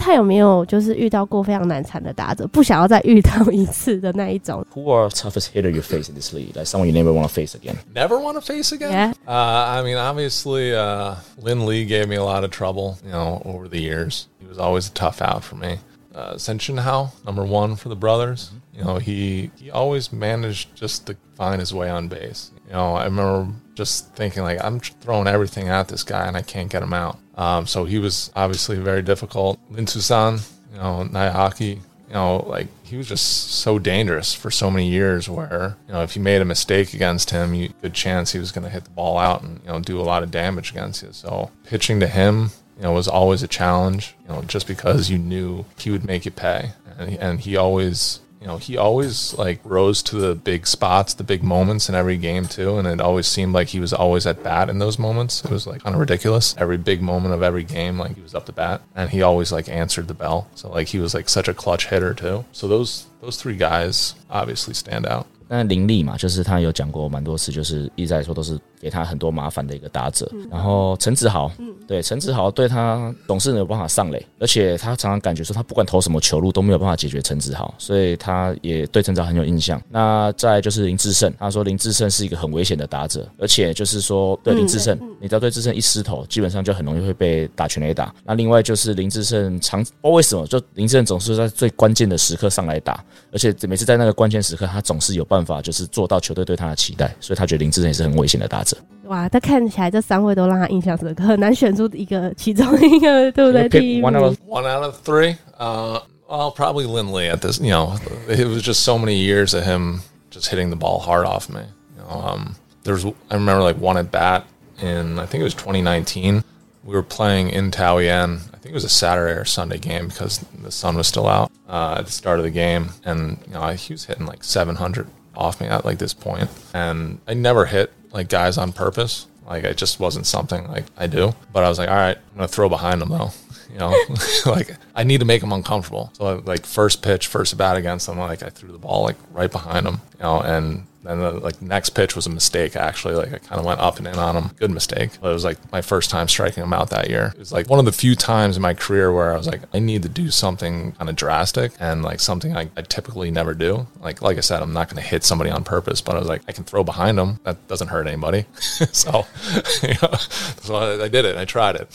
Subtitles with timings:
[0.00, 4.66] 他有没有就是遇到过非常难缠的打者，不想要再遇到一次的那一种？
[4.74, 6.56] Who are toughest hitter you face in this league?
[6.56, 7.76] Like someone you never want to face again?
[7.94, 8.90] Never want to face again?
[8.90, 9.12] Yeah.
[9.26, 13.42] Uh, I mean, obviously, uh, Lin Lee gave me a lot of trouble, you know,
[13.44, 14.28] over the years.
[14.40, 15.78] He was always a tough out for me.
[16.14, 18.52] Uh, Sen Hao, number one for the brothers.
[18.72, 22.50] You know, he he always managed just to find his way on base.
[22.66, 26.40] You know, I remember just thinking like I'm throwing everything at this guy and I
[26.40, 27.18] can't get him out.
[27.41, 29.59] Um, so he was obviously very difficult.
[29.71, 34.69] Lin Tusan, you know, Nayaki, you know, like he was just so dangerous for so
[34.69, 38.31] many years where, you know, if you made a mistake against him, you good chance
[38.31, 40.29] he was going to hit the ball out and, you know, do a lot of
[40.29, 41.09] damage against you.
[41.13, 45.17] So pitching to him, you know, was always a challenge, you know, just because you
[45.17, 46.73] knew he would make you pay.
[46.99, 51.23] And, and he always, you know, he always like rose to the big spots, the
[51.23, 52.79] big moments in every game too.
[52.79, 55.45] And it always seemed like he was always at bat in those moments.
[55.45, 56.55] It was like kind of ridiculous.
[56.57, 59.51] Every big moment of every game, like he was up to bat and he always
[59.51, 60.49] like answered the bell.
[60.55, 62.43] So like he was like such a clutch hitter too.
[62.51, 65.27] So those, those three guys obviously stand out.
[65.53, 70.31] 那林立嘛，就是他有讲过蛮多次，就是一直在说都是给他很多麻烦的一个打者。
[70.33, 79.81] 嗯、然后陈子豪，嗯、对陈子豪对他总是没有办法上垒，而且他常常感觉说他不管投什么球路都没有办法解决陈子豪，所以他也对陈子豪很有印象。
[79.89, 88.15] 那再就是林志胜，他说林志胜是一个很危险的打者，而且就是说对林志胜，嗯、你只要对志胜一失头，基本上就很容易会被打全垒打。
[88.23, 95.46] 那另外就是林志胜常，不知道为什么就林志胜总是在最关键的时刻上来打，而且每次在那个关键时刻，他总是有办法。
[95.46, 98.76] 法就是做到球队对他的期待，所以他觉得林智胜也是很危险的打者。
[99.04, 103.68] 哇，他看起来这三位都让他印象深刻，很难选出一个其中一个，对不对？
[103.68, 105.36] 第一 one out of one out of three.
[105.58, 107.60] Uh, well, probably Lin Lee at this.
[107.60, 107.96] You know,
[108.28, 110.00] it was just so many years of him
[110.30, 111.60] just hitting the ball hard off me.
[111.96, 114.44] You know, um, there's I remember like one at bat
[114.82, 116.42] in I think it was 2019.
[116.84, 118.38] We were playing in Taoyuan.
[118.52, 121.50] I think it was a Saturday or Sunday game because the sun was still out
[121.68, 125.06] uh, at the start of the game, and you know he was hitting like 700
[125.35, 126.49] off me at like this point.
[126.73, 129.27] And I never hit like guys on purpose.
[129.45, 131.33] Like it just wasn't something like I do.
[131.51, 133.31] But I was like, all right, I'm gonna throw behind them though.
[133.71, 133.95] You know,
[134.47, 136.11] like I need to make them uncomfortable.
[136.15, 139.49] So like first pitch, first bat against them, like I threw the ball like right
[139.49, 140.01] behind them.
[140.17, 142.74] You know, and then the like next pitch was a mistake.
[142.74, 144.50] Actually, like I kind of went up and in on him.
[144.58, 145.10] Good mistake.
[145.20, 147.32] But it was like my first time striking him out that year.
[147.34, 149.60] It was like one of the few times in my career where I was like,
[149.72, 153.54] I need to do something kind of drastic and like something I, I typically never
[153.54, 153.86] do.
[154.00, 156.28] Like like I said, I'm not going to hit somebody on purpose, but I was
[156.28, 157.38] like, I can throw behind them.
[157.44, 158.46] That doesn't hurt anybody.
[158.92, 159.26] so,
[159.82, 160.14] you know,
[160.62, 161.36] so I, I did it.
[161.36, 161.88] I tried it.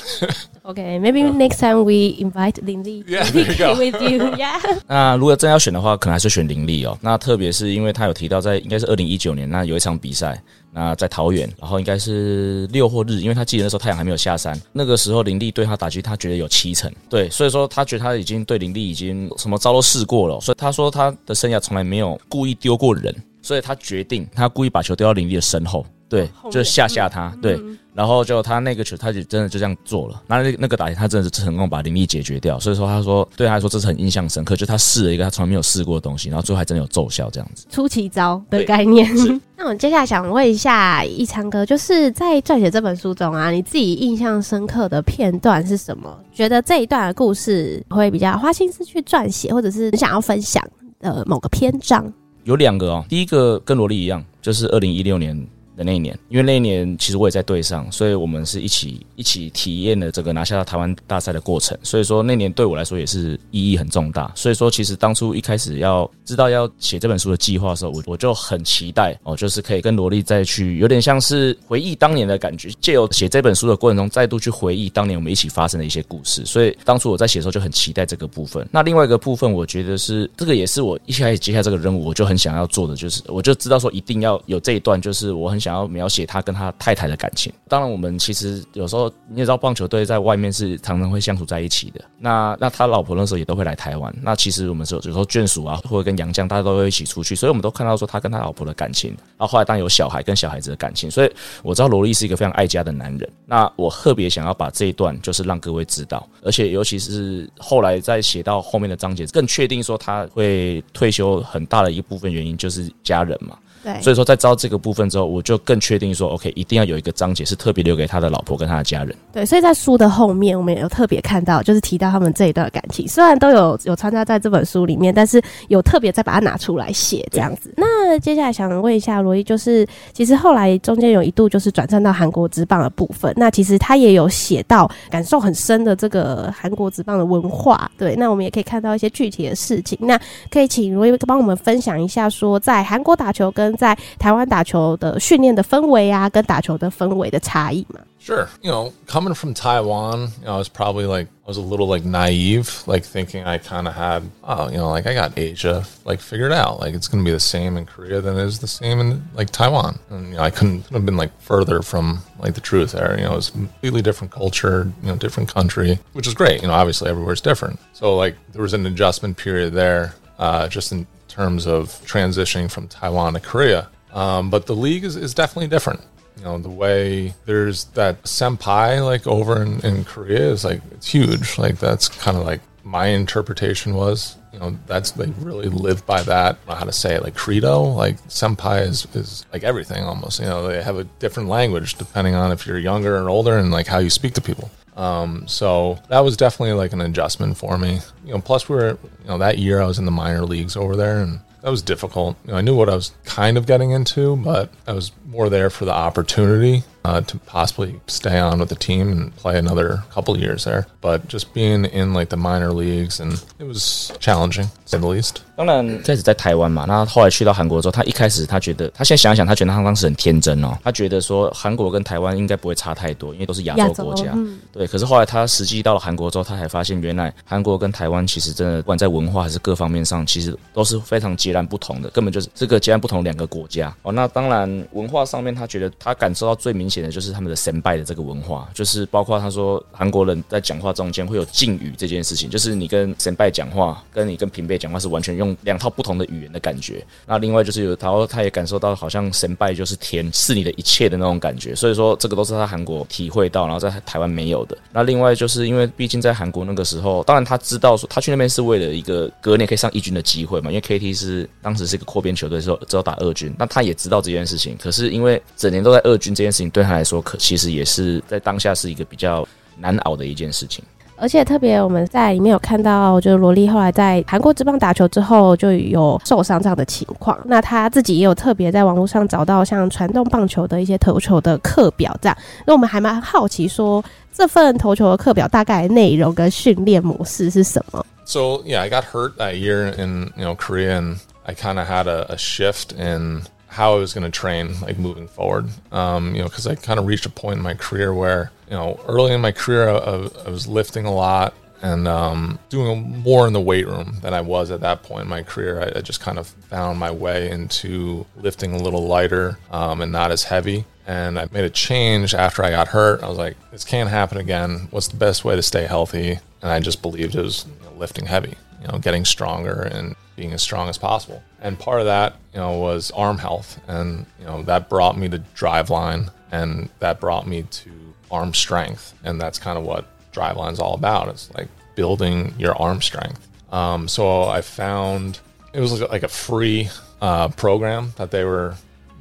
[0.65, 3.03] okay, maybe next time we invite Lin Lee.
[3.07, 3.77] Yeah, there you go.
[3.77, 4.35] with you.
[4.37, 4.59] Yeah.
[4.87, 6.97] 那如果真要选的话，可能还是选林立哦。
[7.01, 10.42] 那特别是因为他有提到在应该是二 零一九年，那有一场比赛，
[10.72, 23.14] 那在桃园，然后应该是六或日，因为他记得那时候太阳还没有下山，那个时候林立对他打击，他觉得有七成，对，所以说他觉得他已经对林立已经什么招都试过了，所以他说他的生涯从来没有故意丢过人，
[23.46, 27.56] 所以他决定他故意把球丢到林立的身后，对，就吓吓他，对。
[27.94, 30.20] 然后就他那个球，他就真的就这样做了。
[30.26, 32.58] 那那那个打击，他真的是成功把林立解决掉。
[32.58, 37.64] 所以说，他说对他来说这是很印象深刻，就他试了一个他从来没有试过的东西，然后最后还真的有奏效，这样子。
[37.70, 39.08] 出奇招的概念。
[39.56, 46.18] 那我接下来想问一下一昌哥，就是在撰写这本书中啊，你自己印象深刻的片段是什么？
[46.34, 50.62] 觉得这一段的故事会比较花心思去撰写，或者是想要分享
[51.00, 52.12] 的某个篇章？
[52.46, 55.46] 有两个哦，第一个跟萝莉一样，就是二零一六年。
[55.76, 61.76] 的那一年，因为那一年其实我也在队上，所以我们是一起一起体验了这个拿下台湾大赛的过程。
[61.82, 64.32] 所以说那年对我来说也是意义很重大。
[64.34, 76.42] 所以说其实当初一开始要知道要写这本书的计划的时候，我我就很期待哦，就是可以跟罗力再去有点像是回忆当年的感觉，借由写这本书的过程中再度去回忆当年我们一起发生的一些故事。
[76.46, 78.66] 所以当初我在写的时候就很期待这个部分。
[78.72, 85.60] 那另外一个部分，我觉得是这个也是我一开始接下这个任务，我就很想要做的，就是我就知道说一定要有这一段，就是我很。
[85.66, 87.52] 想要描写他跟他太太的感情。
[87.66, 92.00] 当然，我们其实有时候你也知道，棒球队在外面是常常会相处在一起的。
[92.20, 94.14] 那那他老婆那时候也都会来台湾。
[94.22, 99.10] 那其实我们有有时候眷属啊，或者跟杨绛，大家都会一起出去，所以我们都看到说他跟他老婆的感情。
[99.36, 101.32] 然后后来当有小孩跟小孩子的感情，所以
[101.64, 103.28] 我知道罗力是一个非常爱家的男人。
[103.44, 113.58] 那我特别想要把这一段就是让各位知道，而且尤其是后来在写到后面的章节，更确定说他会退休很大的一部分原因就是家人嘛。
[113.86, 119.14] 对，所以说在招这个部分之后，我就更确定说，OK，一定要有一个章节是特别留给他的老婆跟他的家人。
[119.32, 127.72] 对，所以在书的后面，我们也有特别看到，就是提到他们这一段感情，虽然都有有参加在这本书里面，但是有特别再把它拿出来写这样子。
[127.76, 137.88] 那接下来想问一下罗伊，就是其实后来中间有一度就是转战到韩国职棒的部分，那其实他也有写到感受很深的这个韩国职棒的文化。
[137.96, 139.96] 对，那我们也可以看到一些具体的事情。
[140.00, 147.99] 那可以请罗伊帮我们分享一下，说在韩国打球跟在台湾打球的训练的氛围啊，跟打球的氛围的差异嘛。
[148.23, 148.47] Sure.
[148.61, 151.87] You know, coming from Taiwan, you know, I was probably like, I was a little
[151.87, 155.87] like naive, like thinking I kind of had, oh, you know, like I got Asia
[156.05, 156.79] like figured out.
[156.79, 159.23] Like it's going to be the same in Korea than it is the same in
[159.33, 159.97] like Taiwan.
[160.11, 163.17] And, you know, I couldn't, couldn't have been like further from like the truth there.
[163.17, 166.61] You know, it's a completely different culture, you know, different country, which is great.
[166.61, 167.79] You know, obviously everywhere's different.
[167.93, 172.88] So like there was an adjustment period there, uh, just in terms of transitioning from
[172.88, 173.88] Taiwan to Korea.
[174.12, 176.00] Um, but the league is, is definitely different.
[176.38, 181.08] You know, the way there's that senpai like over in, in Korea is like, it's
[181.08, 181.58] huge.
[181.58, 186.22] Like that's kind of like my interpretation was, you know, that's they really live by
[186.22, 186.58] that.
[186.66, 190.66] How to say it, like credo, like senpai is, is like everything almost, you know,
[190.66, 193.98] they have a different language depending on if you're younger or older and like how
[193.98, 194.70] you speak to people.
[194.96, 198.98] Um, so that was definitely like an adjustment for me, you know, plus we were,
[199.22, 201.82] you know, that year I was in the minor leagues over there and that was
[201.82, 202.36] difficult.
[202.46, 205.50] You know, I knew what I was kind of getting into, but I was more
[205.50, 210.02] there for the opportunity uh, to possibly stay on with the team and play another
[210.12, 210.86] couple years there.
[211.00, 215.06] But just being in like the minor leagues and it was challenging, to say the
[215.06, 215.36] least.
[215.56, 224.86] 当然，开始在台湾嘛，那后来去到韩国之后，他一开始他觉得，他现在想一想，他觉得他当时很天真哦，他觉得说韩国跟台湾应该不会差太多，因为都是亚洲国家，嗯、对。
[224.86, 234.12] 可是后来他实际到了韩国之后，他才发现原来韩国跟台湾其实真的不管在文化还是各方面上，其实都是非常截然不同的，根本就是这个截然不同两个国家哦。
[234.12, 246.26] 那当然文化上面，他觉得他感受到最明显的就是他们的神拜的这个文化，就是包括他说韩国人在讲话中间会有敬语这件事情，就是你跟神拜讲话，跟你跟平辈讲话是完全用两套不同的。
[246.26, 254.76] 语言的感觉，那另外就是有，然后他也感受到好像神拜就是天，是你的一切的那种感觉，所以说这个都是他韩国体会到，然后在台湾没有的。
[254.92, 270.84] 那另外就是因为毕竟在韩国那个时候，当然他知道说他去那边是为了一个隔年可以上一军的机会嘛，因为 KT 是当时是一个扩编球队，时候只有打二军，那他也知道这件事情，可是因为整年都在二军这件事情对他来说，可其实也是在当下是一个比较难熬的一件事情。
[271.18, 277.38] 而且特别，我们在里面有看到，就是罗莉后来在韩国职棒打球之后，就有受伤这样的情况。
[277.46, 282.36] 那他自己也有特别在网络上找到像传动棒球的一些投球的课表，这样。
[282.66, 292.06] 那我们还蛮好奇说，这份投球的课表大概内容跟训练模式是什么？So yeah, I got hurt that year in you know Korea, and I kind of had
[292.06, 293.40] a, a shift in
[293.76, 295.68] how I was going to train, like moving forward.
[295.92, 298.72] Um, you know, because I kind of reached a point in my career where you
[298.72, 303.46] know, early in my career, I, I was lifting a lot and um, doing more
[303.46, 305.82] in the weight room than I was at that point in my career.
[305.82, 310.10] I, I just kind of found my way into lifting a little lighter um, and
[310.10, 310.86] not as heavy.
[311.06, 313.22] And I made a change after I got hurt.
[313.22, 314.88] I was like, this can't happen again.
[314.90, 316.40] What's the best way to stay healthy?
[316.62, 320.14] And I just believed it was you know, lifting heavy, you know, getting stronger and
[320.36, 321.42] being as strong as possible.
[321.60, 323.80] And part of that, you know, was arm health.
[323.88, 327.90] And, you know, that brought me to Driveline and that brought me to
[328.30, 331.28] arm strength, and that's kind of what Driveline's all about.
[331.28, 333.46] It's like building your arm strength.
[333.72, 335.40] Um, so I found
[335.72, 336.88] it was like a free
[337.20, 338.76] uh, program that they were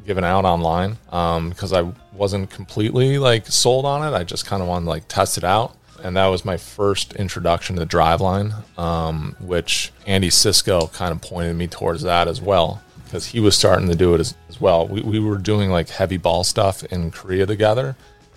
[0.05, 4.15] giving out online because um, I wasn't completely like sold on it.
[4.15, 5.75] I just kind of wanted to like test it out.
[6.05, 11.21] And that was my first introduction to the Driveline, um, which Andy Cisco kind of
[11.21, 14.61] pointed me towards that as well because he was starting to do it as, as
[14.61, 14.87] well.
[14.87, 17.95] We, we were doing like heavy ball stuff in Korea together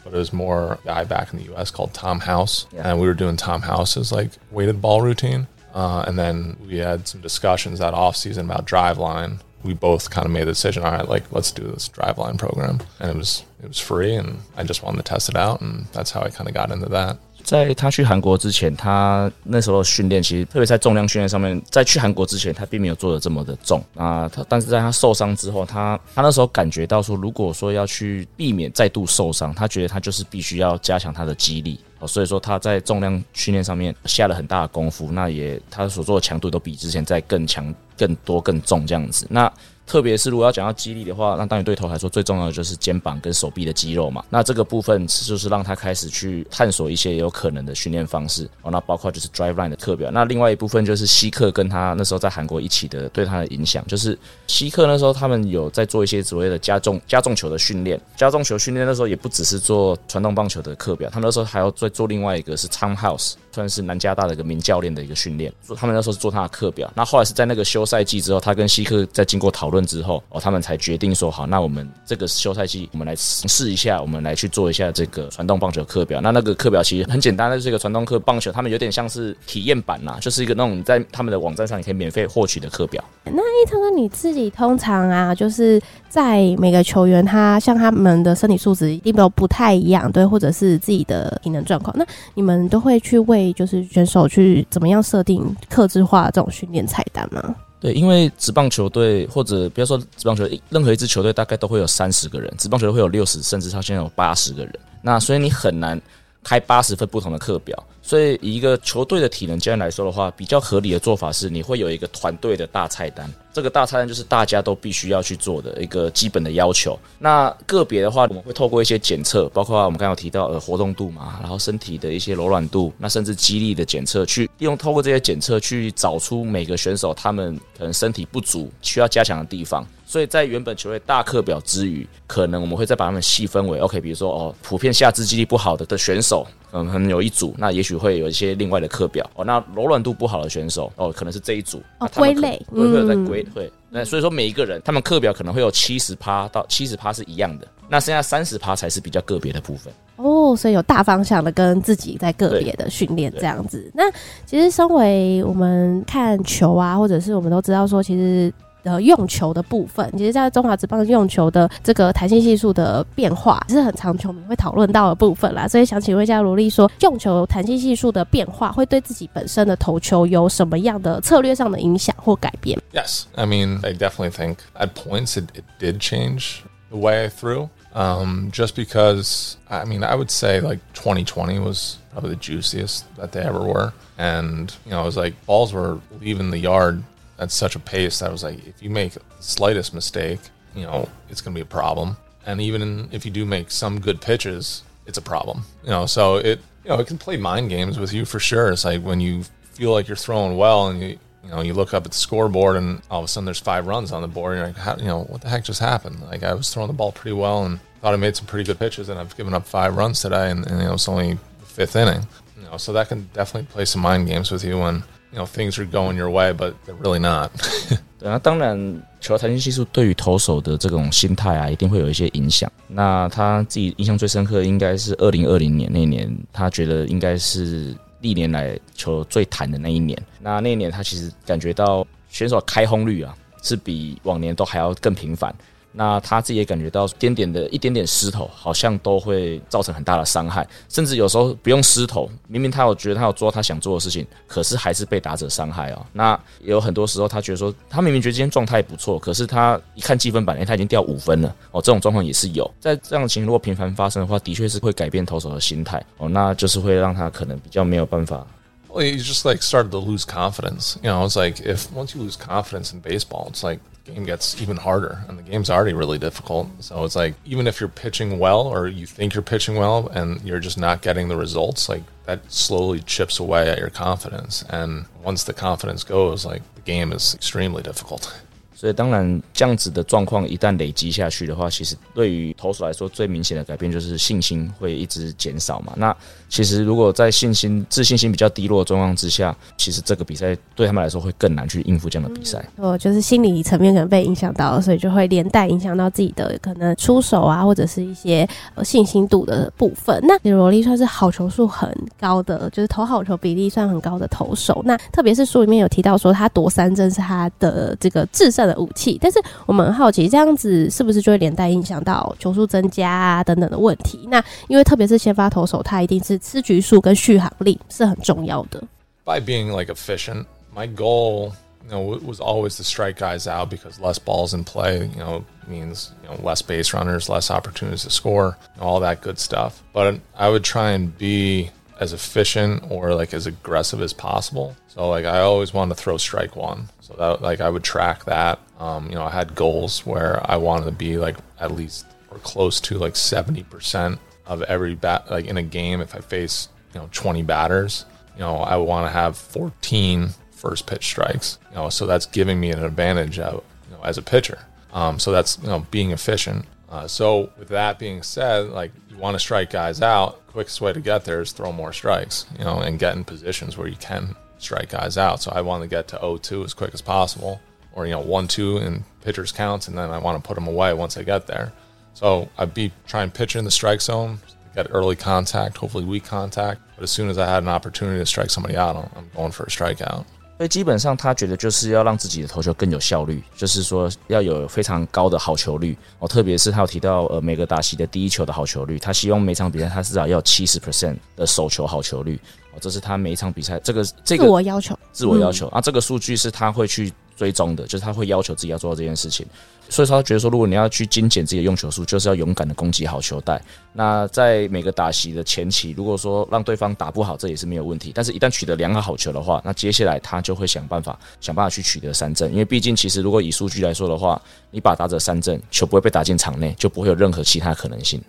[0.08, 1.70] but it was more a guy back in the U.S.
[1.70, 2.88] called Tom House, yeah.
[2.88, 5.46] and we were doing Tom House's like weighted ball routine.
[5.74, 9.40] Uh, and then we had some discussions that off season about Driveline.
[9.62, 12.80] We both kind of made the decision, all right, like let's do this Driveline program,
[12.98, 15.84] and it was it was free, and I just wanted to test it out, and
[15.92, 17.18] that's how I kind of got into that.
[17.48, 24.28] 在他去韩国之前，他那时候训练其实特别在重量训练上面，在去韩国之前，他并没有做的这么的重啊。
[24.28, 31.80] 他但是在他受伤之后，他他那时候感觉到说，如果说要去避免再度受伤，他觉得他就是必须要加强他的肌力。
[32.06, 39.26] 所以说他在重量训练上面下了很大的功夫，那也他所做的强度都比之前在更强、更多、更重这样子。
[39.30, 39.50] 那
[39.88, 44.22] 特别是如果要讲到肌力的话，那当然对头来说最重要的就是肩膀跟手臂的肌肉嘛。
[44.28, 48.70] 那这个部分就是让他开始去探索一些有可能的训练方式哦。
[48.70, 50.10] 那包括就是 Driveline 的课表。
[50.12, 54.16] 那另外一部分就是希克跟他那时候在韩国一起的对他的影响，就是
[54.46, 57.98] 希克那时候他们有在做一些所谓的加重加重球的训练。
[58.14, 65.50] 加重球训练那时候也不只是做传统棒球的课表，他们那时候还要再做另外一个是 Tom House，算是南加大的一个名教练的一个训练。
[65.74, 66.92] 他们那时候是做他的课表。
[66.94, 70.58] 那后来是在那个休赛季之后，他跟希克在经过讨论之后哦，他们。
[70.68, 76.20] 才决定说好，那我们这个休赛季，我们来试一下，我们来去做一下这个传动棒球课表。
[76.20, 83.02] 那那个课表其实很简单，就是一个传动课棒球，他们有点像是体验版啦，就是一个那种在他们的网站上你可以免费获取的课表。
[83.24, 97.54] 那一昌哥，你自己通常啊，就是在每个球员他像他们的身体素质一定都不太一样，对，或者是自己的体能状况，那你们都会去为就是选手去怎么样设定克制化这种训练菜单吗？
[97.80, 104.74] 对，因为职棒球队或者不要说职棒球队，任何一支球队大概都会有三十个人，职棒球队会有六十，甚至他现在有八十个人。
[105.00, 106.00] 那所以你很难
[106.42, 107.80] 开八十份不同的课表。
[108.08, 113.30] 所以以一个球队的体能教练来说的话，比较合理的做法是，你会有一个团队的大菜单。
[113.52, 116.98] 这个大菜单就是大家都必须要去做的一个基本的要求。
[117.18, 129.86] 那个别的话，我们会透过一些检测，包括我们刚刚有提到呃活动度嘛，然后身体的一些柔软度，那甚至肌力的检测，去利用透过这些检测去找出每个选手他们可能身体不足需要加强的地方。
[130.06, 139.44] 所以在原本球队大课表之余，可能我们会再把他们细分为 OK，比如说哦，普遍下肢肌力不好的的选手，嗯，可能有一组，那也许会有一些另外的课表哦。
[139.44, 143.70] 那柔软度不好的选手哦，可能是这一组哦，归类会会有在归会。
[143.90, 150.54] 那所以说每一个人他们课表可能会有七十趴到七十趴是一样的，那剩下三十趴才是比较个别的部分哦。
[150.56, 153.90] 所以有大方向的跟自己在个别的训练这样子。
[153.94, 154.10] 那
[154.46, 158.52] 其实身为我们看球啊，或者是我们都知道说，其实。
[158.88, 165.68] 呃，用球的部分，其实，在中华职棒用球的这个弹性系数的变化，是很常球迷会讨论到的部分啦。
[165.68, 177.68] 所以想请问一下罗力，说用球弹性系数的变化，会对自己本身的投球有什么样的策略上的影响或改变？Yes, I mean, I definitely think at points it, it did change the way I threw.
[177.94, 183.32] Um, just because, I mean, I would say like 2020 was probably the juiciest that
[183.32, 187.02] they ever were, and you know, it was like balls were leaving the yard.
[187.38, 190.40] At such a pace that I was like, if you make the slightest mistake,
[190.74, 192.16] you know, it's going to be a problem.
[192.46, 195.64] And even if you do make some good pitches, it's a problem.
[195.82, 198.70] You know, so it you know it can play mind games with you for sure.
[198.70, 201.92] It's like when you feel like you're throwing well and you you know you look
[201.94, 204.56] up at the scoreboard and all of a sudden there's five runs on the board.
[204.56, 206.20] You're like, How, you know, what the heck just happened?
[206.20, 208.78] Like I was throwing the ball pretty well and thought I made some pretty good
[208.78, 211.66] pitches, and I've given up five runs today, and, and you know it's only the
[211.66, 212.26] fifth inning.
[212.56, 215.46] You know, so that can definitely play some mind games with you when You know,
[215.46, 217.50] things are going your way, but they're really not.
[218.18, 222.70] 对啊，当然，球弹性系数对于投手的这种心态啊，一定会有一些影响。
[222.88, 230.20] 那他自己印象最深刻应该是二零二零年那年，他觉得应该是历年来球最弹的那一年。
[230.40, 235.54] 那那一年他其实感觉到选手开轰率啊，是比往年都还要更频繁。
[235.98, 246.06] 那他自己也感觉到，点点的一点点失投，好像都会造成很大的伤害，甚至有时候不用失投，明明他有觉得他有做他想做的事情，可是还是被打者伤害哦。
[246.12, 251.82] 那也有很多时候，他觉得说，他明明觉得今天状态不错，可是他一看积分板，哎，他已经掉五分了哦。
[251.82, 258.46] 这种状况也是有，在这样的情形如果频繁发生的话，的确是会改变投手的心态哦，那就是会让他可能比较没有办法。
[258.88, 260.96] Well, you just like started to lose confidence.
[261.02, 264.60] You know, it's like if once you lose confidence in baseball, it's like game gets
[264.60, 266.68] even harder and the game's already really difficult.
[266.80, 270.40] So it's like even if you're pitching well or you think you're pitching well and
[270.42, 274.64] you're just not getting the results, like that slowly chips away at your confidence.
[274.68, 278.40] And once the confidence goes, like the game is extremely difficult.
[278.78, 285.94] 所以当然，这样子的状况一旦累积下去的话，其实对于投手来说，最明显的改变就是信心会一直减少嘛。
[285.96, 286.16] 那
[286.48, 292.64] 其实如果在信心、自信心比较低落的状况之下，其实这个比赛对他们来说会更难去应付这样的比赛。
[292.76, 300.16] 哦、就是心理层面可能被影响到了，所以就会连带影响到自己的可能出手啊，或者是一些呃信心度的部分。
[300.22, 304.80] 那罗力算是好球数很高的，就是投好球比例算很高的投手。
[304.84, 309.18] 那特别是书里面有提到说，他夺三振是他的这个制胜的武器。
[309.20, 314.28] 但是我们很好奇，这样子是不是就会连带影响到球速增加啊等等的问题？
[314.30, 318.82] 那因为特别是先发投手，他一定是吃局数跟续航力是很重要的。
[319.24, 321.52] By being like efficient, my goal,
[321.84, 325.42] you know, was always to strike guys out because less balls in play, you know,
[325.68, 329.82] means you know less base runners, less opportunities to score, all that good stuff.
[329.92, 334.76] But I would try and be as efficient or like as aggressive as possible.
[334.88, 336.88] So like I always wanted to throw strike one.
[337.00, 338.60] So that like I would track that.
[338.78, 342.38] Um, you know, I had goals where I wanted to be like at least or
[342.38, 347.00] close to like 70% of every bat like in a game if I face, you
[347.00, 351.58] know, 20 batters, you know, I would want to have 14 first pitch strikes.
[351.70, 354.64] You know, so that's giving me an advantage of, you know, as a pitcher.
[354.92, 356.64] Um, so that's, you know, being efficient.
[356.90, 360.92] Uh, so with that being said, like you want to strike guys out, quickest way
[360.92, 363.96] to get there is throw more strikes, you know, and get in positions where you
[363.96, 365.42] can strike guys out.
[365.42, 367.60] So I want to get to 0-2 as quick as possible,
[367.92, 370.94] or you know 1-2 in pitchers counts, and then I want to put them away
[370.94, 371.72] once I get there.
[372.14, 374.38] So I'd be trying pitch in the strike zone,
[374.74, 376.80] get early contact, hopefully weak contact.
[376.96, 379.64] But as soon as I had an opportunity to strike somebody out, I'm going for
[379.64, 380.24] a strikeout.
[380.58, 386.26] 所以基本上，他觉得就是要让自己的投球更有效率，就是说要有非常高的好球率哦。
[386.26, 392.34] 特别是他有提到，呃，梅格达西的第一球的好球率，他希望每场比赛他至少要七十 percent 的手球好球率
[392.72, 392.78] 哦。
[392.80, 395.80] 这是他每一场比赛这个这个自我要求，自我要求啊。
[395.80, 399.46] 这个数据是他会去追踪的，就是他会要求自己要做到这件事情。
[399.88, 403.58] 所以说，他觉得说，如果你要去精简自己的用球数，就是要勇敢的攻击好球带。
[403.94, 408.12] 那在每个打席的前期，如果说让对方打不好，这也是没有问题。
[408.14, 412.50] 但是，一旦取得两个好球的话，那接下来他就会想办法想办法去取得三振。
[412.50, 414.40] 因为毕竟，其实如果以数据来说的话，
[414.70, 418.20] 你把打者三振，球不会被打进场内，就不会有任何其他可能性。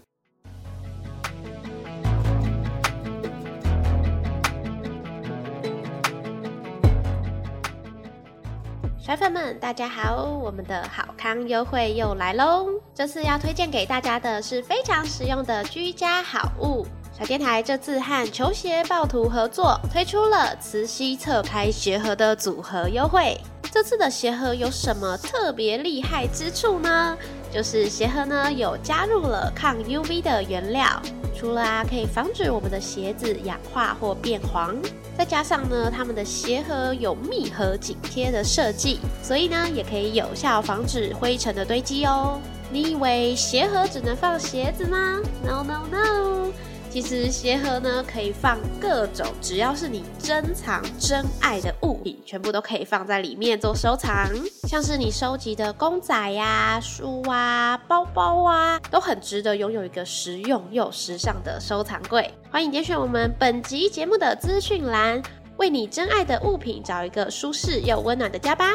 [9.10, 10.24] 粉粉们，大家好！
[10.24, 12.68] 我们的好康优惠又来喽！
[12.94, 16.86] 这次要推荐给大家的是非常实用的居家好物。
[17.18, 23.36] 小电台这次和球鞋暴徒合作，推出了磁吸侧开鞋盒的组合优惠。
[23.72, 27.18] 这次的鞋盒有什么特别厉害之处呢？
[27.52, 31.02] 就是鞋盒呢有加入了抗 UV 的原料，
[31.40, 34.76] 除了啊可以防止我们的鞋子氧化或变黄，
[35.18, 42.42] 再加上呢他们的鞋盒有密合紧贴的设计，所以呢也可以有效防止灰尘的堆积哦。
[42.70, 46.52] 你以为鞋盒只能放鞋子吗？No No No。
[46.90, 54.28] 其实鞋盒呢，可以放各种只要是你珍藏真爱的物品，全部都可以放在里面做收藏。
[54.68, 62.34] 像是你收集的公仔呀、书啊、包包啊，都很值得拥有一个实用又时尚的收藏柜。
[62.50, 65.22] 欢迎点选我们本集节目的资讯栏，
[65.58, 68.74] 为你真爱的物品找一个舒适又温暖的家吧。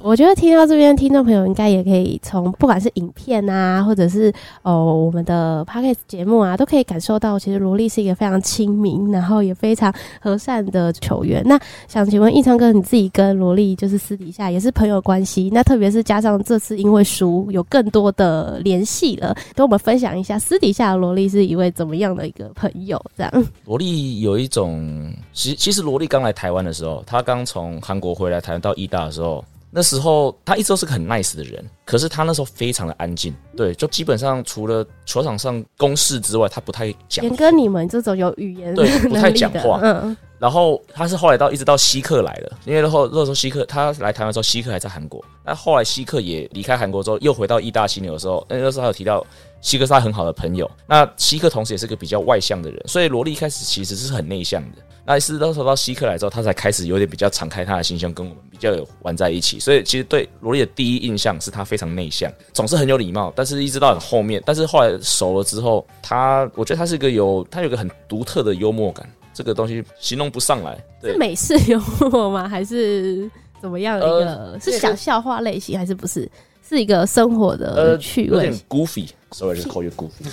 [0.00, 4.32] 我觉得听到这边，听众朋友应该也可以从不管是影片啊，或者是
[4.62, 11.42] 哦我们的 podcast 节目啊，都可以感受到，其实罗莉是一个非常亲民，然后也非常和善的球员。
[11.44, 11.58] 那
[11.88, 15.50] 想请问奕昌哥，你自己跟罗莉就是私底下也是朋友关系？
[15.52, 22.98] 那特别是加上这次因为输有更多的联系了，跟我们分享一下私底下的罗莉是一位怎么样的一个朋友？
[23.16, 29.44] 这样，罗莉有一种，其其实罗莉刚来台湾的时候，他刚从韩国回来台湾到义大的时候。
[29.70, 37.24] 那时候他一直都是个很 nice 的人，可是他那时候非常的安静，对，就基本上除了球场上公事之外，他不太讲。
[37.24, 40.16] 严哥你们这种有语言对不太讲话，嗯。
[40.38, 45.22] 然后他是后来到一直到希克来了，因为然后那时候希克他来台湾的时候，希克还在韩国。
[45.44, 49.26] 那后来希克也离开韩国之后，又回到义大犀牛的时候，那时候他有提到
[49.60, 50.70] 希克是他很好的朋友。
[50.86, 54.78] 那希克同时也是个比较外向的人，所以罗莉一开始其实是很内向的。
[55.04, 59.58] 那是到时候到希克来之后，他才开始有点比较敞开他的心胸，跟我们比较有玩在一起。
[59.58, 63.32] 所以其实对罗莉的第一印象是他非常内向，总是很有礼貌。
[63.34, 70.78] 但是一直到很后面，但是后来熟了之后，他我觉得他是一个有他有个很独特的幽默感，这个东西形容不上来。
[71.00, 72.46] 对，是美式幽默吗？
[72.46, 73.30] 还是
[73.62, 74.26] 怎么样的一个？
[74.26, 76.30] 呃、是讲笑话类型还是不是？
[76.68, 80.28] 是一个生活的趣味，呃、有点 goofy，sorry，就 call you goofy。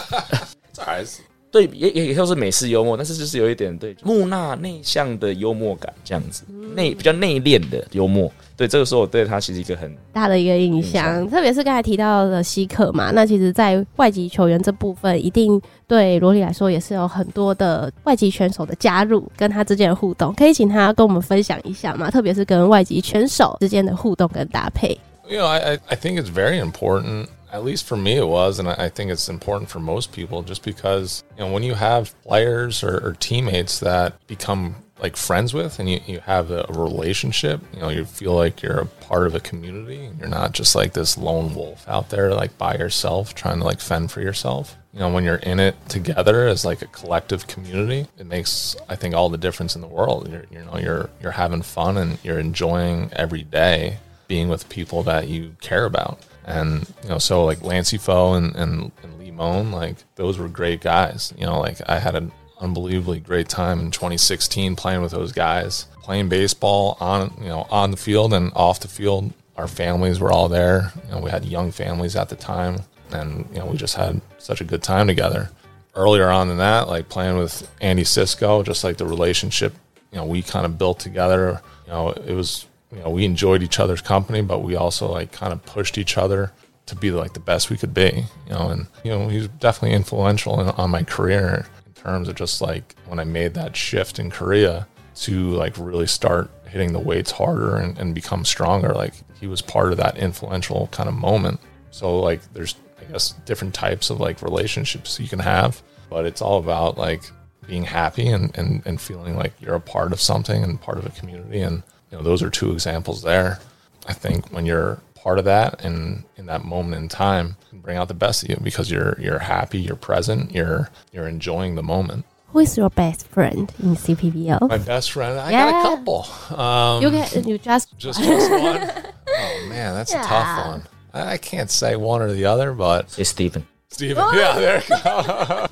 [0.72, 1.20] 这还是。
[1.48, 6.42] 对，也也也就是美式幽默，但是就是有一点对木讷内向的幽默感，这样子
[6.74, 8.30] 内比较内敛的幽默。
[8.56, 22.10] 对，这个时候我对他其实一个很大的一个印象，特别是刚才提到的希克嘛，那其实，在外籍球员这部分，一定对罗里来说也是有很多的外籍选手的加入，跟他之间的互动，可以请他跟我们分享一下嘛？
[22.10, 24.98] 特别是跟外籍选手之间的互动跟搭配。
[25.28, 27.30] You know, I I think it's very important.
[27.52, 30.62] At least for me, it was, and I think it's important for most people, just
[30.62, 35.78] because you know when you have players or, or teammates that become like friends with
[35.78, 39.34] and you, you have a relationship, you know, you feel like you're a part of
[39.34, 43.34] a community and you're not just like this lone wolf out there like by yourself
[43.34, 44.74] trying to like fend for yourself.
[44.94, 48.96] You know, when you're in it together as like a collective community, it makes I
[48.96, 50.30] think all the difference in the world.
[50.30, 55.02] You're you know, you're you're having fun and you're enjoying every day being with people
[55.04, 56.20] that you care about.
[56.44, 60.48] And, you know, so like Lancey Foe and, and, and Lee Moan, like those were
[60.48, 61.32] great guys.
[61.36, 65.86] You know, like I had an unbelievably great time in 2016 playing with those guys,
[66.02, 69.32] playing baseball on, you know, on the field and off the field.
[69.56, 70.92] Our families were all there.
[71.06, 74.20] You know, we had young families at the time and, you know, we just had
[74.38, 75.50] such a good time together.
[75.94, 79.74] Earlier on than that, like playing with Andy Cisco, just like the relationship,
[80.12, 81.60] you know, we kind of built together.
[81.86, 85.30] You know, it was you know, we enjoyed each other's company, but we also like
[85.30, 86.52] kind of pushed each other
[86.86, 89.94] to be like the best we could be, you know, and, you know, he's definitely
[89.94, 94.18] influential in, on my career in terms of just like when I made that shift
[94.18, 98.94] in Korea to like really start hitting the weights harder and, and become stronger.
[98.94, 101.60] Like he was part of that influential kind of moment.
[101.90, 106.40] So like there's, I guess, different types of like relationships you can have, but it's
[106.40, 107.24] all about like
[107.66, 111.04] being happy and, and, and feeling like you're a part of something and part of
[111.04, 111.60] a community.
[111.60, 113.58] And, you know, those are two examples there.
[114.06, 117.96] I think when you're part of that and in that moment in time, can bring
[117.96, 121.82] out the best of you because you're you're happy, you're present, you're you're enjoying the
[121.82, 122.24] moment.
[122.52, 124.68] Who is your best friend in CPBL?
[124.68, 125.70] My best friend, I Yeah.
[125.72, 126.58] got a couple.
[126.58, 128.90] Um, you get you just just just one.
[129.28, 130.82] Oh man, that's a tough one.
[131.12, 133.66] I I can't say one or the other, but It's Stephen.
[133.88, 134.24] Steven.
[134.34, 135.66] Yeah, there you go.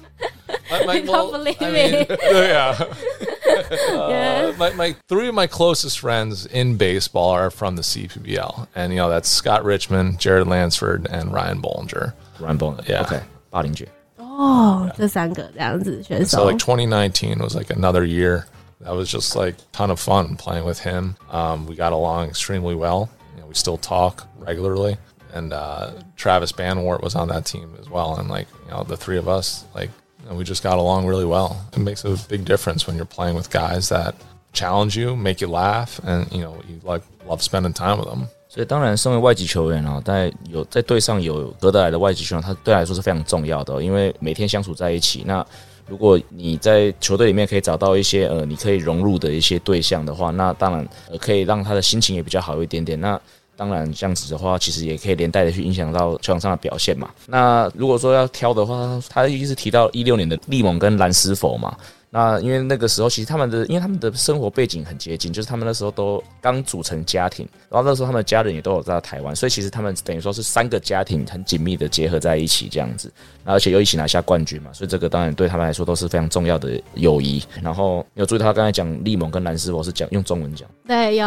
[0.71, 3.34] my, my, I don't believe I mean, it.
[3.64, 3.64] yeah.
[4.10, 4.54] yeah.
[4.58, 8.98] my, my three of my closest friends in baseball are from the CPBL, and you
[9.00, 12.14] know that's Scott Richmond, Jared Lansford, and Ryan Bollinger.
[12.40, 12.86] Ryan Bowman.
[12.88, 13.02] Yeah.
[13.02, 13.88] OK，八零届。
[14.18, 18.46] 哦，这三个这样子选 So 手 like 2019 was like another year
[18.82, 21.16] that was just like ton of fun playing with him.
[21.30, 23.10] Um, we got along extremely well.
[23.36, 24.98] You know, we still talk regularly.
[25.34, 28.16] And uh, Travis Banwart was on that team as well.
[28.16, 29.92] And like you know, the three of us, like
[30.24, 31.58] you know, we just got along really well.
[31.74, 34.14] It makes a big difference when you're playing with guys that
[34.54, 38.28] challenge you, make you laugh, and you know you like love spending time with them.
[38.48, 45.24] 所以当然，身为外籍球员啊，在有在队上有合得来的外籍球员，他对他来说是非常重要的哦、因为每天相处在一起。
[45.24, 45.46] 那
[45.88, 53.00] 如果你在球队里面可以找到一些呃，你可以融入的一些对象的话，那当然呃可以让他的心情也比较好一点点。
[53.00, 53.20] 那
[53.57, 57.09] 当然这样子的话，其实也可以连带的去影响到球场上的表现嘛。
[57.27, 61.77] 那如果说要挑的话，他一直提到一六年的利蒙跟兰斯佛嘛。
[62.15, 77.43] 那因为那个时候，其实他们的，因为他们的生活背景很接近，就是他们那时候都刚组成家庭，然后那时候他们的家人也都有在台湾，所以其实他们等于说是三个家庭很紧密的结合在一起这样子，而且又一起拿下冠军嘛，所以这个当然对他们来说都是非常重要的友谊。
[77.61, 81.27] 然后有注意到他刚才讲利蒙跟蓝斯佛是讲用中文讲，对有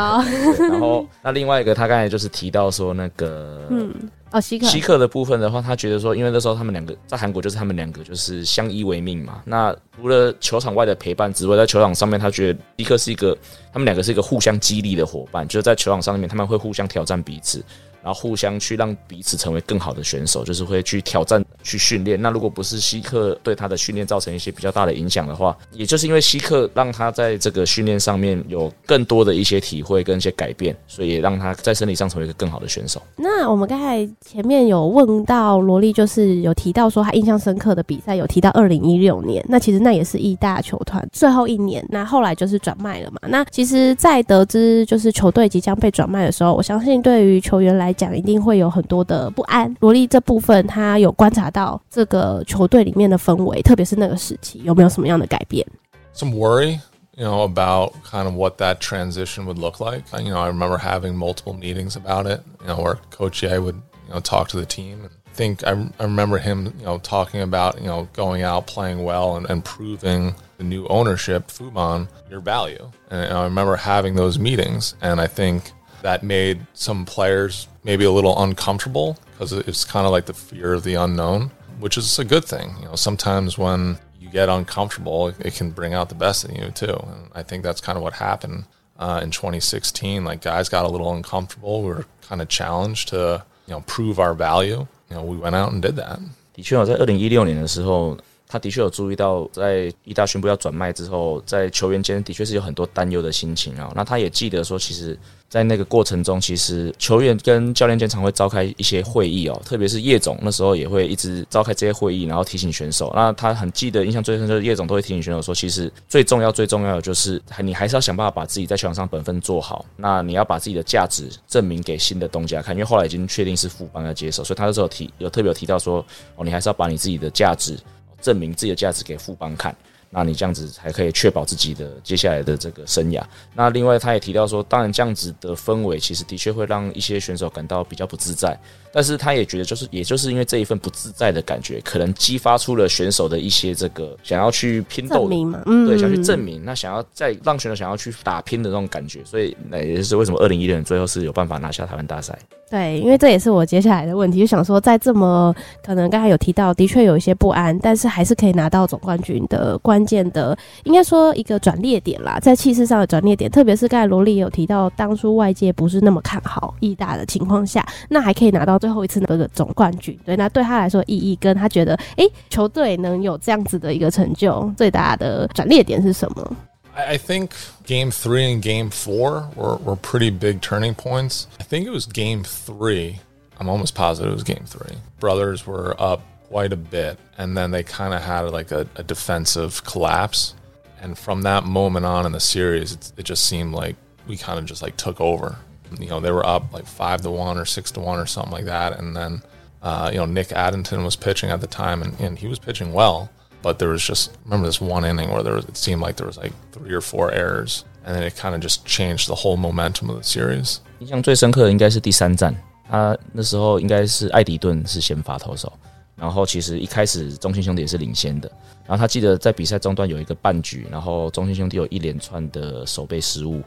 [0.55, 3.93] 对然后那另外一个他刚才就是提到说那个 嗯。
[4.31, 9.41] 哦希克希克的部分的话，他觉得说，因为那时候他们两个在韩国，就是他们两个就是相依为命嘛。
[9.45, 13.37] 那除了球场外的陪伴之外，在球场上面，他觉得迪克是一个，
[13.71, 17.63] 他们两个是一个互相激励的伙伴，就是在球场上面，他们会互相挑战彼此。
[18.07, 22.21] 然后互相去让彼此成为更好的选手，就是会去挑战、去训练。
[22.21, 33.01] 那如果不是希克对他的训练造成一些比较大的影响的话，也就是因为希克让他在这个训练上面有更多的一些体会跟一些改变，所以也让他在身体上成为一个更好的选手。
[33.17, 39.43] 那我们刚才前面有问到罗力，就是有提到说他印象深刻的比赛，有提到二零一六年。
[39.49, 43.19] 那其实那也是意大球团最后一年，那后来就是转卖了嘛。
[43.27, 49.74] 那其实，在得知就是球队即将被转卖的时候，我相信对于球员来 讲，一定会有很多的不安。
[49.80, 55.66] 罗力这部分，他有观察到这个球队里面的氛围，特别是那个时期，有没有什么样的改变？
[56.14, 56.78] some worry,
[57.16, 60.02] you know, about kind of what that transition would look like.
[60.12, 63.58] Uh, You know, I remember having multiple meetings about it, you know, where Coach Ye
[63.58, 63.76] would,
[64.08, 65.00] you know, talk to the team.
[65.02, 68.66] And I think I, I remember him, you know, talking about, you know, going out,
[68.66, 72.90] playing well, and, and proving the new ownership, Fuban, your value.
[73.10, 75.72] And I remember having those meetings, and I think
[76.02, 80.72] that made some players maybe a little uncomfortable because it's kind of like the fear
[80.74, 82.74] of the unknown, which is a good thing.
[82.80, 86.70] You know, sometimes when you get uncomfortable, it can bring out the best in you
[86.70, 86.94] too.
[86.94, 88.64] And I think that's kind of what happened
[88.98, 90.24] uh, in 2016.
[90.24, 91.82] Like guys got a little uncomfortable.
[91.82, 94.86] We were kind of challenged to, you know, prove our value.
[95.10, 96.18] You know, we went out and did that.
[96.54, 98.16] 的确，我在二零一六年的时候，
[98.49, 103.91] 他的确有注意到，在一大宣布要转卖之后，在球员间的确是有很多担忧的心情啊。
[103.93, 105.17] 那他也记得说，其实，
[105.49, 113.11] 在那个过程中，其实球员跟教练经常会召开一些会议哦，特别是叶总那时候也会一直召开这些会议，然后提醒选手。
[113.13, 119.85] 那他很记得，印象最深就是叶总都会提醒选手说，其实最重要、最重要的就是你还是要想办法把自己在球场上本分做好。
[119.97, 126.05] 那你要把自己的价值证明给新的东家看，因为后来已经确定是富邦要接手，所以他那时候提有特别有提到说，
[126.37, 127.77] 哦，你还是要把你自己的价值
[128.21, 129.75] 证明自己的价值给富邦看。
[130.09, 133.21] 那你这样子才可以确保自己的接下来的这个生涯。
[133.53, 138.57] 那另外，他也提到说，当然这样子的氛围其实的确会让一些选手感到比较不自在。
[138.93, 149.23] 但是他也觉得，就是也就是因为这一份不自在的感觉，可能激发出了选手的一些这个想要去拼斗，对，想要去证明，那想要再让选手想要去打拼的那种感觉。
[149.23, 152.37] 所以那也就是为什么二零一六年最后是有办法拿下台湾大赛。
[152.69, 176.55] 对，因为这也是我接下来的问题，就想说，在这么可能刚才有提到，的确有一些不安，但是还是可以拿到总冠军的关键的，应该说一个转捩点啦，在气势上的转捩点，特别是刚才罗力有提到，当初外界不是那么看好意大的情况下，那还可以拿到最后一次那个总冠军，对，那对他来说意义跟他觉得，哎、欸，球队能有这样子的一个成就，最大的转捩点是什么
[176.95, 177.49] ？I think
[177.85, 181.43] game three and game four were, were pretty big turning points.
[181.59, 183.17] I think it was game three.
[183.59, 184.97] I'm almost positive it was game three.
[185.19, 189.02] Brothers were up quite a bit, and then they kind of had like a, a,
[189.02, 190.54] defensive collapse.
[191.00, 193.96] And from that moment on in the series, it, it just seemed like
[194.28, 195.56] we kind of just like took over.
[195.98, 198.52] You know, they were up like five to one or six to one or something
[198.52, 198.98] like that.
[198.98, 199.42] And then,
[199.82, 202.92] uh, you know, Nick Addington was pitching at the time, and, and he was pitching
[202.92, 203.30] well.
[203.62, 206.26] But there was just remember this one inning where there was, it seemed like there
[206.26, 209.56] was like three or four errors, and then it kind of just changed the whole
[209.56, 210.80] momentum of the series.
[210.98, 212.54] 印象最深刻的应该是第三战，
[212.88, 215.72] 他那时候应该是艾迪顿是先发投手，
[216.17, 218.51] 然后其实一开始中信兄弟也是领先的，
[218.85, 223.61] 然后他记得在比赛中段有一个半局，然后中信兄弟有一连串的守备失误，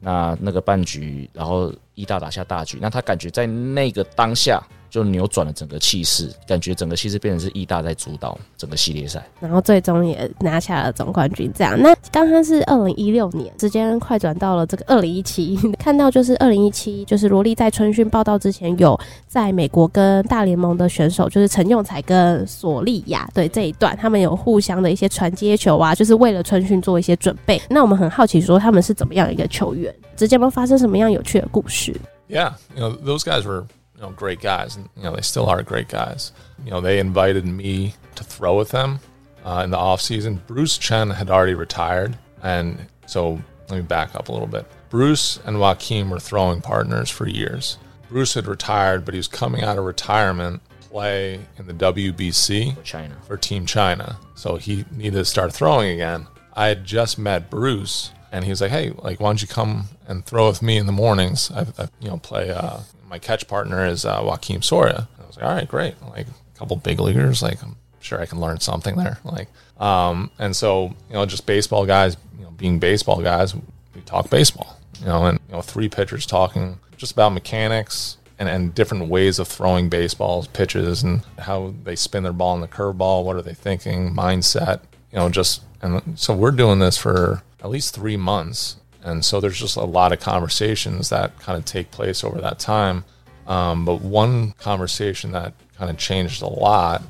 [0.00, 4.60] 那那个半局，然后一大打下大局，那他感觉在那个当下。
[4.92, 11.50] 就扭转了整个气势，感觉整个气势变成是义大在主导整个系列赛，然后最终也拿下了总冠军。
[11.54, 27.58] 这样，那刚刚是二零一六年，时间快转到了这个二零一七， 看到就是二零一七，就是罗莉在春训报道之前，有在美国跟大联盟的选手，就是陈用才跟索利亚，对这一段，他们有互相的一些传接球啊，就是为了春训做一些准备。
[27.70, 33.64] 那我们很好奇，说他们是怎么样一个球员，之间有没有发生什么样有趣的故事？Yeah, you know, those guys were.
[34.02, 36.32] You know, great guys, and you know they still are great guys.
[36.64, 38.98] You know, they invited me to throw with them
[39.44, 40.42] uh, in the off season.
[40.46, 44.66] Bruce Chen had already retired, and so let me back up a little bit.
[44.90, 47.78] Bruce and Joaquin were throwing partners for years.
[48.08, 52.82] Bruce had retired, but he was coming out of retirement play in the WBC for
[52.82, 56.26] China for Team China, so he needed to start throwing again.
[56.54, 59.84] I had just met Bruce, and he was like, "Hey, like, why don't you come
[60.08, 61.52] and throw with me in the mornings?
[61.52, 62.80] I, I you know, play uh,
[63.12, 65.06] my catch partner is uh, Joaquim Soria.
[65.22, 66.00] I was like, all right, great.
[66.00, 69.18] Like a couple big leaguers, like I'm sure I can learn something there.
[69.22, 69.48] Like,
[69.78, 74.30] um, and so you know, just baseball guys, you know, being baseball guys, we talk
[74.30, 74.78] baseball.
[75.00, 79.38] You know, and you know, three pitchers talking just about mechanics and, and different ways
[79.38, 83.24] of throwing baseballs, pitches, and how they spin their ball in the curveball.
[83.24, 84.14] What are they thinking?
[84.14, 84.80] Mindset.
[85.12, 89.40] You know, just and so we're doing this for at least three months and so
[89.40, 93.04] there's just a lot of conversations that kind of take place over that time.
[93.46, 97.02] Um, but one conversation that kind of changed a lot,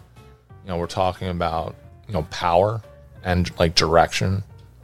[0.64, 1.74] you know, we're talking about,
[2.06, 2.80] you know, power
[3.22, 4.42] and like direction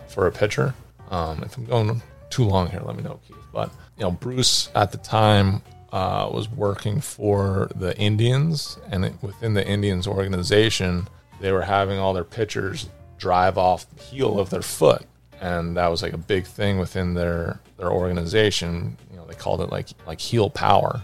[0.08, 0.74] for a pitcher.
[1.10, 3.36] Um, if I'm going too long here, let me know, Keith.
[3.52, 9.14] But, you know, Bruce at the time uh, was working for the Indians, and it,
[9.22, 11.08] within the Indians organization,
[11.40, 15.07] they were having all their pitchers drive off the heel of their foot
[15.40, 18.96] and that was like a big thing within their their organization.
[19.10, 21.02] You know, they called it like like heel power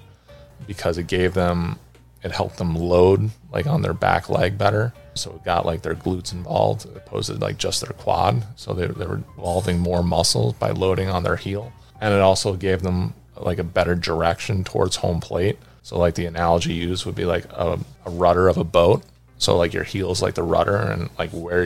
[0.66, 1.78] because it gave them
[2.22, 4.92] it helped them load like on their back leg better.
[5.14, 8.44] So it got like their glutes involved opposed to like just their quad.
[8.56, 11.72] So they, they were involving more muscles by loading on their heel.
[12.00, 15.58] And it also gave them like a better direction towards home plate.
[15.82, 19.02] So like the analogy used would be like a, a rudder of a boat.
[19.36, 21.64] So like your heel is like the rudder and like where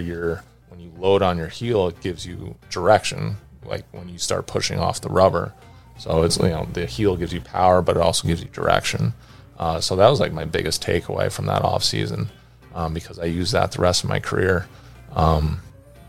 [0.79, 4.99] you're load on your heel, it gives you direction, like when you start pushing off
[4.99, 5.53] the rubber.
[5.97, 9.13] So it's you know the heel gives you power, but it also gives you direction.
[9.57, 12.29] Uh, so that was like my biggest takeaway from that off season
[12.73, 14.67] um, because I used that the rest of my career,
[15.15, 15.61] um,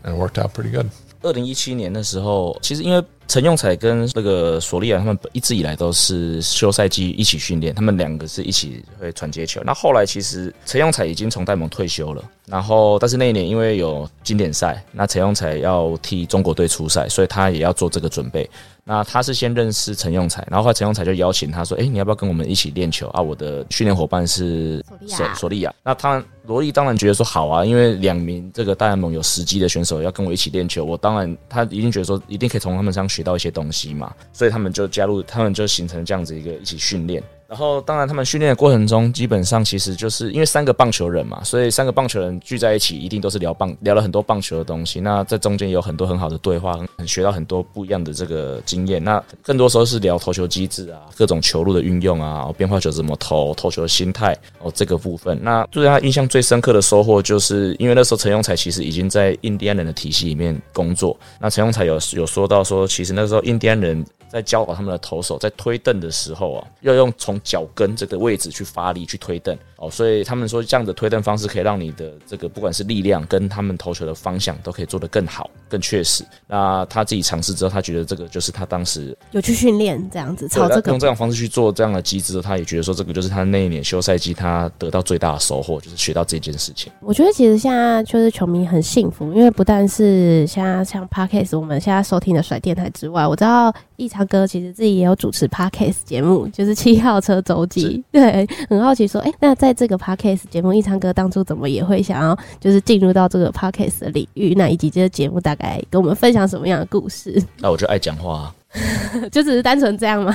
[0.03, 0.89] and it worked out pretty good.
[1.21, 9.62] 二零一七年的时候，其实因为 陈永彩跟那个索利亚他们一直以来都是休赛季一起训练，他们两个是一起会传接球。
[9.64, 18.50] 那后来其实陈永彩已经从戴蒙退休了，然后但是那一年因为有经典赛，那陈永彩要替中国队出赛，所以他也要做这个准备。
[18.84, 25.74] 那他是先认识陈用才，然后后来陈用才就邀请他说：“哎、欸，你要不要跟我们一起练球啊？”我的训练伙伴是索索利亚。
[25.84, 37.22] 那他罗莉当然觉得说好啊，因为两名这个大联盟有实际的选手要跟我一起练球，我当然他一定觉得说一定可以从他们身上学到一些东西嘛，所以他们就加入，他们就形成这样子一个一起训练。
[37.50, 45.00] 然后，当然，他们训练的过程中，基本上其实就是因为三个棒球人嘛，所以三个棒球人聚在一起，一定都是聊棒，聊了很多棒球的东西。
[45.00, 49.02] 那在中间有很多很好的对话，很学到很多不一样的这个经验。
[49.02, 55.36] 那更多时候是聊投球机制啊，各种球路的运用啊，变化球怎么投，投球的心态哦，这个部分。
[55.42, 61.18] 那对他印象最深刻的收获，就是因为那时候陈永才其实已经在印第安人的体系里面工作。
[61.40, 64.06] 那陈永才有有说到说，其实那时候印第安人。
[64.30, 76.24] 在教导他们的投手在推凳的时候啊，要用从脚跟这个位置去发力去推蹬哦，所以他们说这样的推蹬方式可以让你的这个不管是力量跟他们投球的方向都可以做得更好、更确实。
[76.46, 86.92] 那他自己尝试之后，他觉得这个就是他当时有去训练这样子，朝这个用这种方式去做这样的机制，他也觉得说这个就是他那一年休赛季他得到最大的收获，就是学到这件事情。
[87.00, 94.90] 我觉得其实现在就是球迷很幸福，因为不但是现在像 Podcast 我们现在收听的甩电台之外，我知道奕昌哥其实自己。
[94.90, 98.02] 也有主持 Podcast 节目，就是七号车周记。
[98.10, 104.52] 对，很好奇说，哎、欸，那在这个 Podcast 节目，奕昌哥当初怎么也会想要就是进入到这个 Podcast 的领域？
[104.54, 107.40] 那以及这个节目大概跟我们分享什么样的故事？
[107.58, 108.54] 那我就爱讲话、啊。
[109.32, 110.32] 就只是单纯这样吗？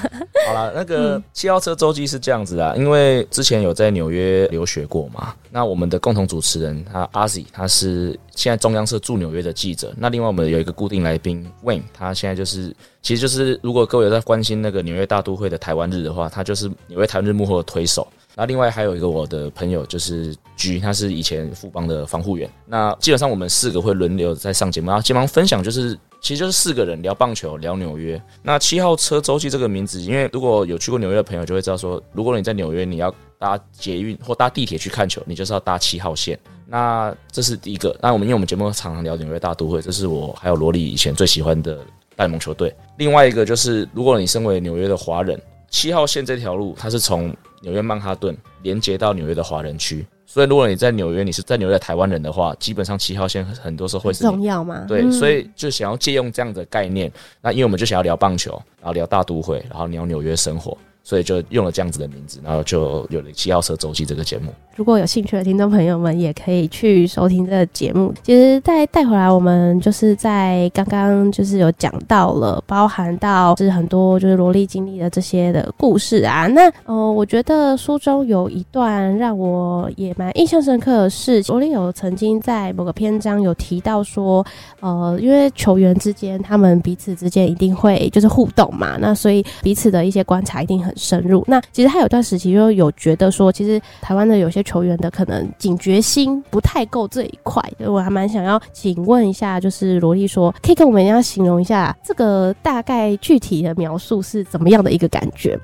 [0.48, 5.34] 好了，那个七号车周记是这样子啊，因为之前有在纽约留学过嘛。
[5.50, 9.94] 那我们的共同主持人他阿 Z，他是现在中央社驻纽约的记者。
[9.98, 18.06] 那另外我们有一个固定来宾 Wayne，他现在就是，其实就是如果各位有在关心那个纽约大都会的台湾日的话，他就是纽约台湾日幕后的推手。
[18.36, 22.50] 那另外还有一个我的朋友就是 G，他是以前富邦的防护员。
[22.66, 25.98] 那基本上我们四个会轮流在上节目，然后基本上分享就是。
[26.22, 28.20] 其实就是四个人聊棒球，聊纽约。
[28.42, 36.40] 那七号车周记这个名字，因为如果有去过纽约的朋友就会知道说，如果你在纽约，你要搭捷运或搭地铁去看球，你就是要搭七号线。
[36.66, 37.96] 那这是第一个。
[38.02, 41.76] 那我们因为我们节目常常聊纽约大都会，这是我还有罗莉以前最喜欢的
[42.16, 42.76] 大联盟球队。
[42.98, 47.32] 另外一个就是，如果你身为纽约的华人，七号线这条路它是从
[47.66, 50.06] 纽约曼哈顿连接到纽约的华人区。
[50.28, 54.86] 所以，如果你在纽约，你是在纽约的台湾人的话，基本上七号线很多时候会是重要吗？
[54.88, 57.12] 对，嗯、所以就想要借用这样的概念。
[57.42, 60.78] 那因为我们就想要聊棒球，然后聊大都会，然后聊纽约生活。
[61.06, 64.52] 所以就用了这样子的名字，然后就有了七号车周记这个节目。
[64.76, 68.14] 如果有兴趣的听众朋友们，也可以去收听这个节目。
[68.24, 76.48] 其实带带回来，我们就是在刚刚就是有讲到了，包含到是很多就是罗莉经历的这些的故事啊。
[76.48, 84.46] 那呃，我觉得书中有一段让我也蛮印象深刻的是，罗力有曾经在某个篇章有提到说，
[84.82, 91.44] 呃，因为球员之间他们彼此之间一定会就是互动嘛，那所以彼此的一些观察一定很深入。
[91.48, 105.60] 那其实他有段时期就有觉得说，其实台湾的有些球员的可能警觉心不太够这一块，我还蛮想要请问一下，就是罗莉说，可以跟我们一样形容一下这个大概具体的描述是怎么样的一个感觉？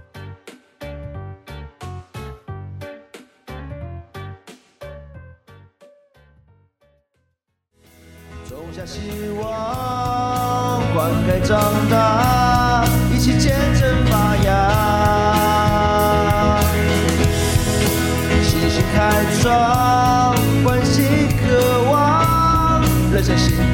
[8.48, 9.00] 种下希
[9.42, 12.41] 望，灌溉长大，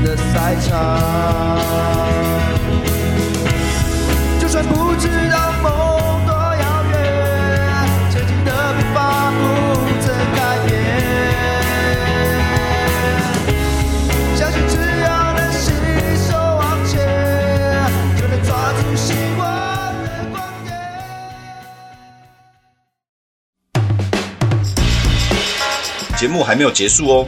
[0.08, 0.72] 的赛场。
[4.40, 6.96] 就算不知道梦多遥远，
[8.10, 9.42] 前进的步伐不
[10.00, 10.72] 曾改变。
[14.38, 15.66] 相信只要能携
[16.30, 16.96] 手往前，
[18.16, 19.44] 就能抓住希望
[20.06, 20.68] 的光点。
[26.16, 27.28] 节目还没有结束哦，